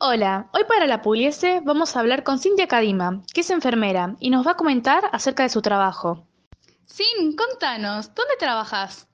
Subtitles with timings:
[0.00, 4.30] Hola, hoy para la Pugliese vamos a hablar con Cintia Cadima, que es enfermera, y
[4.30, 6.24] nos va a comentar acerca de su trabajo.
[6.86, 9.08] Sin, contanos, ¿dónde trabajas?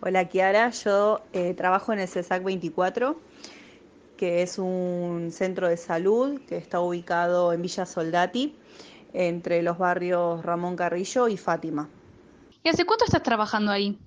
[0.00, 3.20] Hola Kiara, yo eh, trabajo en el CESAC 24,
[4.16, 8.56] que es un centro de salud que está ubicado en Villa Soldati,
[9.12, 11.90] entre los barrios Ramón Carrillo y Fátima.
[12.64, 13.98] ¿Y hace cuánto estás trabajando ahí?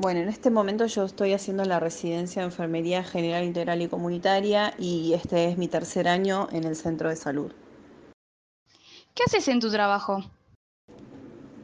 [0.00, 4.72] Bueno, en este momento yo estoy haciendo la residencia de Enfermería General Integral y Comunitaria
[4.78, 7.52] y este es mi tercer año en el centro de salud.
[9.14, 10.24] ¿Qué haces en tu trabajo?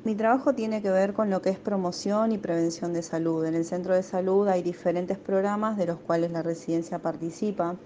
[0.04, 3.46] Mi trabajo tiene que ver con lo que es promoción y prevención de salud.
[3.46, 7.76] En el centro de salud hay diferentes programas de los cuales la residencia participa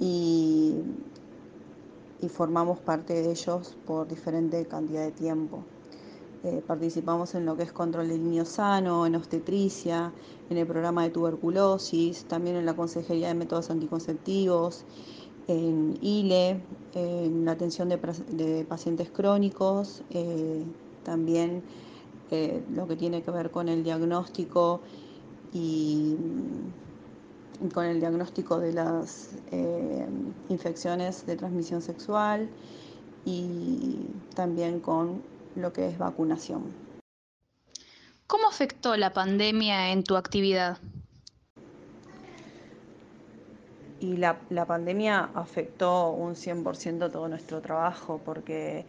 [0.00, 0.76] y,
[2.22, 5.62] y formamos parte de ellos por diferente cantidad de tiempo.
[6.44, 10.12] Eh, participamos en lo que es control del niño sano, en obstetricia,
[10.48, 14.84] en el programa de tuberculosis, también en la Consejería de Métodos Anticonceptivos,
[15.48, 16.60] en ILE,
[16.94, 20.62] en la atención de, pacientes crónicos, eh,
[21.02, 21.62] también
[22.30, 24.80] eh, lo que tiene que ver con el diagnóstico
[25.52, 26.14] y
[27.74, 29.30] con el diagnóstico de las
[30.48, 32.48] infecciones de transmisión sexual
[33.24, 33.96] y
[34.36, 35.22] también con
[35.58, 36.72] lo que es vacunación.
[38.26, 40.78] ¿Cómo afectó la pandemia en tu actividad?
[44.00, 48.84] Y la, pandemia afectó un 100% todo nuestro trabajo porque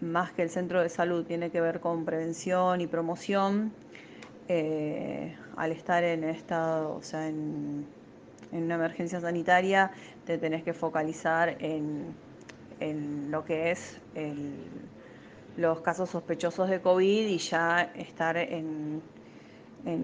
[0.00, 3.72] más que el centro de salud tiene que ver con prevención y promoción,
[4.48, 7.86] eh, al estar en estado, o sea, en,
[8.52, 9.92] una emergencia sanitaria,
[10.26, 12.14] te tenés que focalizar en,
[12.80, 14.52] en lo que es el,
[15.56, 19.02] los casos sospechosos de COVID y ya estar en,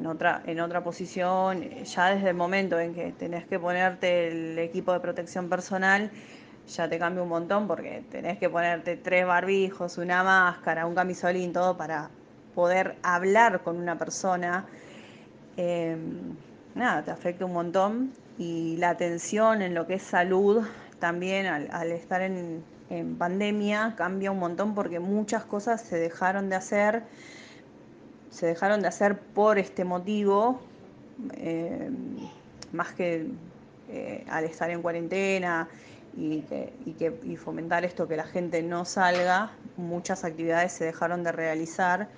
[0.07, 4.93] otra, en otra posición, ya desde el momento en que tenés que ponerte el equipo
[4.93, 6.11] de protección personal,
[6.69, 11.53] ya te cambia un montón porque tenés que ponerte tres barbijos, una máscara, un camisolín,
[11.53, 12.11] todo para
[12.55, 14.67] poder hablar con una persona.
[15.57, 16.37] Em,
[16.75, 20.65] nada, te afecta un montón y la atención en lo que es salud
[21.01, 26.57] también al estar en, en pandemia cambia un montón porque muchas cosas se dejaron de
[26.57, 27.05] hacer,
[28.31, 30.61] se dejaron de hacer por este motivo,
[31.35, 31.91] eh,
[32.73, 33.29] más que
[33.89, 35.69] eh, al estar en cuarentena
[36.17, 42.09] y, que, fomentar esto que la gente no salga, muchas actividades se dejaron de realizar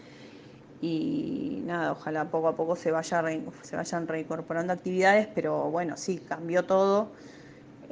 [0.80, 3.22] y nada, ojalá poco a poco se, vaya
[3.62, 7.10] se vayan reincorporando actividades, pero bueno, sí, cambió todo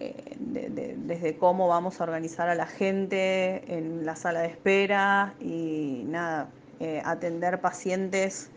[0.00, 6.04] eh, desde cómo vamos a organizar a la gente en la sala de espera y
[6.06, 6.48] nada,
[6.80, 8.50] eh, atender pacientes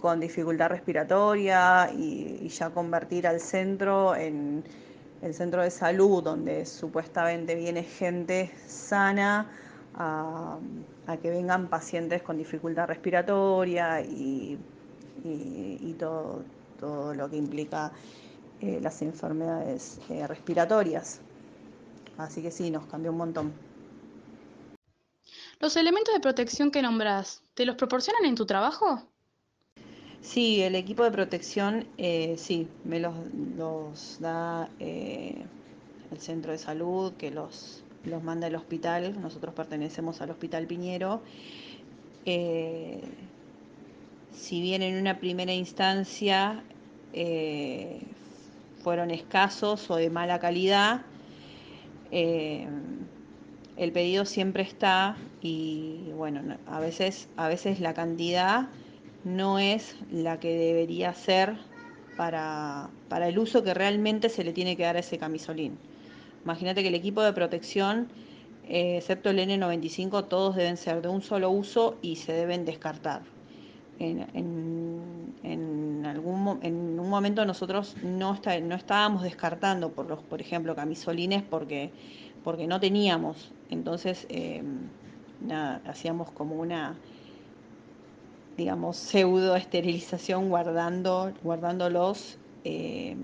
[0.00, 4.62] con dificultad respiratoria y, ya convertir al centro en
[5.22, 9.50] el centro de salud donde supuestamente viene gente sana
[9.94, 10.58] a,
[11.22, 14.58] que vengan pacientes con dificultad respiratoria y,
[15.24, 16.42] y todo,
[16.78, 17.90] todo lo que implica
[18.60, 21.20] eh, las enfermedades eh, respiratorias.
[22.16, 23.52] Así que sí, nos cambió un montón.
[25.60, 29.06] ¿Los elementos de protección que nombras, te los proporcionan en tu trabajo?
[30.20, 35.46] Sí, el equipo de protección, eh, sí, me los, da el
[36.18, 39.20] centro de salud, que los, los manda el hospital.
[39.20, 41.22] Nosotros pertenecemos al Hospital Piñero.
[42.24, 43.00] si
[44.60, 46.64] bien en una primera instancia
[48.88, 51.02] fueron escasos o de mala calidad,
[52.10, 52.66] eh,
[53.76, 58.70] el pedido siempre está y bueno, a veces, a veces la cantidad
[59.24, 61.58] no es la que debería ser
[62.16, 62.88] para,
[63.26, 65.76] el uso que realmente se le tiene que dar a ese camisolín.
[66.44, 68.08] Imagínate que el equipo de protección,
[68.66, 73.20] eh, excepto el N95, todos deben ser de un solo uso y se deben descartar.
[73.98, 75.17] En,
[76.62, 81.90] en un momento nosotros no, está, no estábamos descartando, por, los, por ejemplo, camisolines porque,
[82.44, 83.50] porque no teníamos.
[83.70, 84.26] Entonces,
[85.40, 86.96] nada, hacíamos como una,
[88.56, 93.16] digamos, pseudo esterilización guardando, guardándolos eh,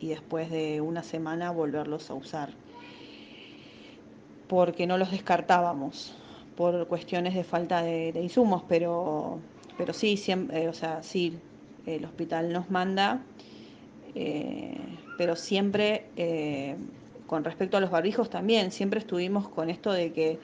[0.00, 2.50] y después de una semana volverlos a usar.
[4.48, 6.14] Porque no los descartábamos
[6.56, 9.38] por cuestiones de falta de insumos, pero
[9.76, 11.38] pero sí, siempre, eh, o sea, sí,
[11.86, 13.22] el hospital nos manda,
[14.14, 14.76] eh,
[15.18, 16.76] pero siempre, eh,
[17.26, 20.38] con respecto a los barbijos también, siempre estuvimos con esto de que,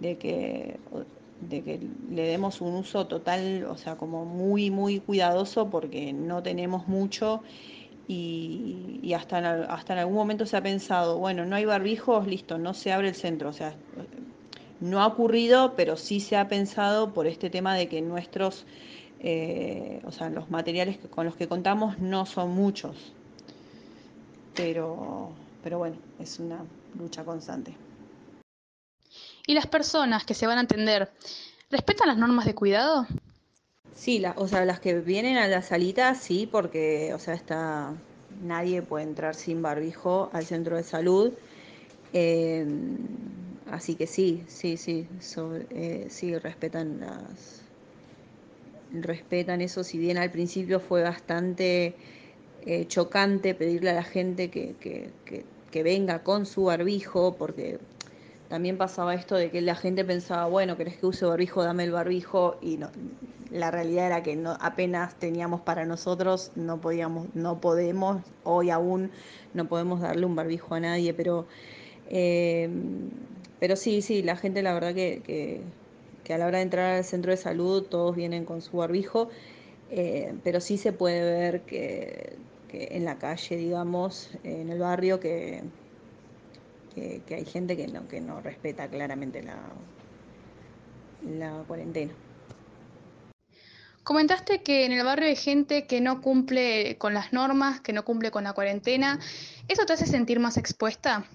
[0.00, 0.76] de que,
[1.48, 6.42] de que le demos un uso total, o sea, como muy, muy cuidadoso porque no
[6.42, 7.42] tenemos mucho
[8.06, 12.58] y, hasta, en, hasta en algún momento se ha pensado, bueno, no hay barbijos, listo,
[12.58, 13.48] no se abre el centro.
[13.48, 13.74] O sea,
[14.80, 18.66] no ha ocurrido, pero sí se ha pensado por este tema de que nuestros,
[19.26, 22.94] eh, o sea, los materiales con los que contamos no son muchos.
[24.54, 25.32] Pero,
[25.62, 26.58] pero bueno, es una
[26.98, 27.74] lucha constante.
[29.46, 31.10] ¿Y las personas que se van a atender,
[31.70, 33.06] respetan las normas de cuidado?
[33.94, 37.94] Sí, o sea, las que vienen a la salita, sí, porque, o sea, está,
[38.42, 41.32] nadie puede entrar sin barbijo al centro de salud.
[42.12, 42.98] Em,
[43.70, 45.08] así que sí, sí, sí,
[45.70, 47.63] eh, sí, respetan las,
[49.02, 51.94] respetan eso, si bien al principio fue bastante
[52.66, 55.10] eh, chocante pedirle a la gente que, que,
[55.70, 57.78] que venga con su barbijo, porque
[58.48, 61.64] también pasaba esto de que la gente pensaba, bueno, ¿querés que use barbijo?
[61.64, 62.56] Dame el barbijo.
[62.62, 62.90] Y no,
[63.50, 69.10] la realidad era que no, apenas teníamos para nosotros, no podíamos, no podemos, hoy aún
[69.54, 71.46] no podemos darle un barbijo a nadie, pero,
[72.10, 72.68] eh,
[73.58, 75.62] pero sí, sí, la gente la verdad que,
[76.24, 79.28] que, a la hora de entrar al centro de salud todos vienen con su barbijo,
[79.90, 82.36] eh, pero sí se puede ver que,
[82.68, 85.62] que en la calle, digamos, en el barrio, que
[86.94, 89.58] que, hay gente que no, que no respeta claramente la,
[91.38, 92.12] la cuarentena.
[94.02, 98.04] Comentaste que en el barrio hay gente que no cumple con las normas, que no
[98.04, 99.18] cumple con la cuarentena.
[99.66, 101.26] ¿Eso te hace sentir más expuesta?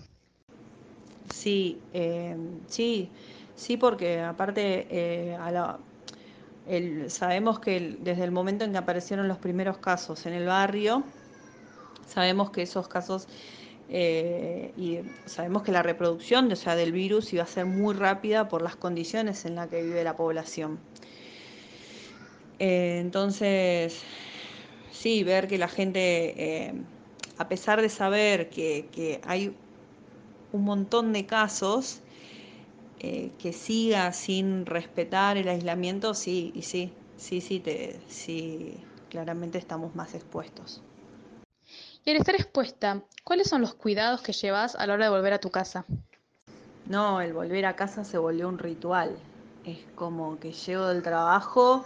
[1.34, 2.36] Sí, eh,
[2.68, 3.10] sí,
[3.60, 5.38] sí, porque aparte eh,
[7.10, 11.04] sabemos que desde el momento en que aparecieron los primeros casos en el barrio,
[12.08, 13.28] sabemos que esos casos
[13.90, 18.48] eh, y sabemos que la reproducción o sea, del virus iba a ser muy rápida
[18.48, 20.80] por las condiciones en las que vive la población.
[22.60, 24.02] Eh, entonces,
[24.92, 26.74] sí, ver que la gente,
[27.38, 29.54] a pesar de saber que, hay
[30.52, 32.02] un montón de casos,
[33.00, 38.78] que siga sin respetar el aislamiento, sí, y sí, sí, sí, te, sí,
[39.10, 40.82] claramente estamos más expuestos.
[42.06, 45.34] Y al estar expuesta, ¿cuáles son los cuidados que llevas a la hora de volver
[45.34, 45.86] a tu casa?
[46.88, 49.16] No, el volver a casa se volvió un ritual.
[49.66, 51.86] Es como que llego del trabajo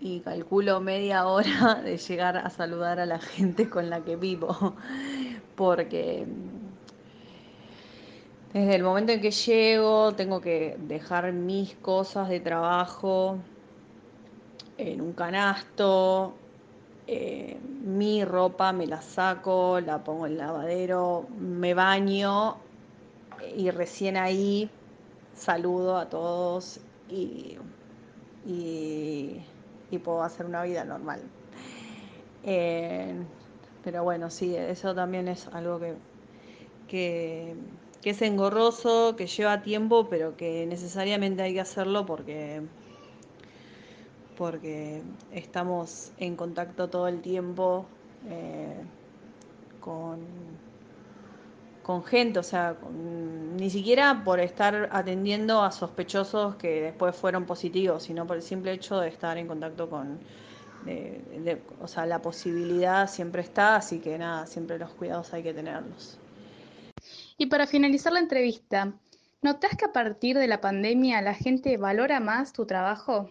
[0.00, 4.74] y calculo media hora de llegar a saludar a la gente con la que vivo.
[5.54, 6.26] Porque
[8.54, 13.38] desde el momento en que llego tengo que dejar mis cosas de trabajo
[14.78, 16.34] en un canasto,
[17.08, 22.56] eh, mi ropa me la saco, la pongo en el lavadero, me baño
[23.56, 24.70] y recién ahí
[25.34, 26.80] saludo a todos
[27.10, 27.58] y,
[30.04, 31.22] puedo hacer una vida normal.
[32.44, 33.14] Eh,
[33.82, 35.94] pero bueno, sí, eso también es algo que,
[36.88, 37.54] que,
[38.04, 42.60] que es engorroso, que lleva tiempo, pero que necesariamente hay que hacerlo porque
[44.36, 45.00] porque
[45.32, 47.86] estamos en contacto todo el tiempo
[48.28, 48.74] eh,
[49.80, 50.18] con,
[51.82, 52.76] con gente, o sea,
[53.56, 58.72] ni siquiera por estar atendiendo a sospechosos que después fueron positivos, sino por el simple
[58.72, 60.18] hecho de estar en contacto con,
[61.80, 66.18] o sea, la posibilidad siempre está, así que nada, siempre los cuidados hay que tenerlos.
[67.36, 68.94] Y para finalizar la entrevista,
[69.42, 73.30] ¿notas que a partir de la pandemia la gente valora más tu trabajo?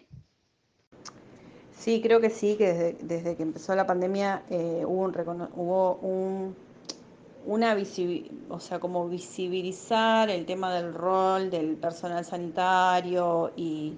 [1.78, 6.56] Sí, creo que sí, que desde, que empezó la pandemia eh, hubo, un, hubo un,
[7.46, 7.76] una
[8.48, 13.96] o sea, como visibilizar el tema del rol del personal sanitario y,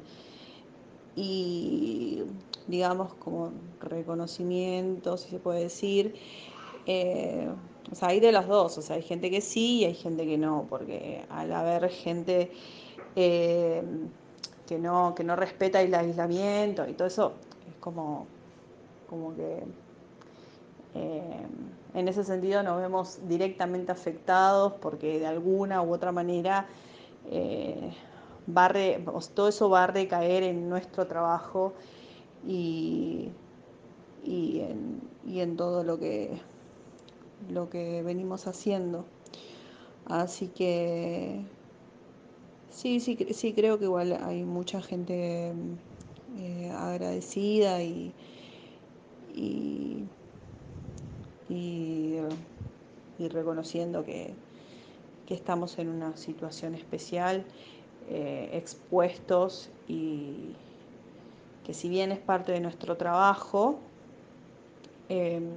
[1.14, 2.22] y
[2.66, 6.14] digamos, como reconocimiento, si se puede decir.
[6.86, 7.48] Eh,
[7.90, 10.26] o sea, hay de las dos, o sea, hay gente que sí y hay gente
[10.26, 12.50] que no, porque al haber gente
[13.14, 13.82] eh,
[14.66, 17.32] que, no, que no respeta el aislamiento y todo eso,
[17.80, 18.26] como,
[19.08, 19.62] como que
[20.94, 21.46] eh,
[21.94, 26.66] en ese sentido nos vemos directamente afectados porque de alguna u otra manera
[27.30, 27.92] eh,
[29.34, 31.72] todo eso va a recaer en nuestro trabajo
[32.46, 33.30] y,
[34.24, 34.60] y,
[35.40, 36.38] en, todo lo que,
[37.50, 39.04] lo que venimos haciendo.
[40.06, 41.42] Así que
[42.70, 45.52] sí, sí, sí creo que igual hay mucha gente
[46.38, 48.12] eh, agradecida y,
[49.34, 50.04] y,
[53.30, 54.34] reconociendo que,
[55.28, 57.44] estamos en una situación especial,
[58.08, 60.54] eh, expuestos y
[61.64, 63.80] que si bien es parte de nuestro trabajo,
[65.08, 65.48] em,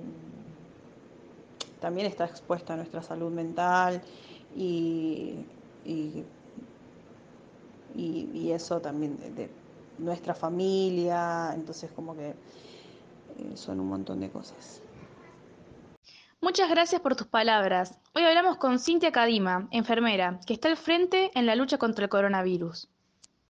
[1.80, 4.02] también está expuesta a nuestra salud mental
[4.56, 5.46] y,
[5.86, 6.26] y,
[8.52, 9.50] eso también de,
[10.00, 12.36] nuestra familia, entonces como que eh,
[13.56, 14.82] son un montón de cosas.
[16.42, 18.00] Muchas gracias por tus palabras.
[18.16, 22.10] Hoy hablamos con Cintia Cadima, enfermera, que está al frente en la lucha contra el
[22.10, 22.90] coronavirus.